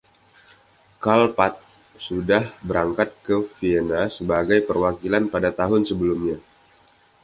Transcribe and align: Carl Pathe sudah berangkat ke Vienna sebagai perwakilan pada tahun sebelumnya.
Carl 1.03 1.25
Pathe 1.37 1.61
sudah 2.05 2.43
berangkat 2.67 3.09
ke 3.25 3.35
Vienna 3.61 4.03
sebagai 4.17 4.57
perwakilan 4.67 5.23
pada 5.33 5.49
tahun 5.59 5.81
sebelumnya. 5.89 6.37